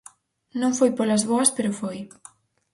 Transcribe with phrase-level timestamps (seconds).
[0.61, 1.97] Non foi polas boas pero foi.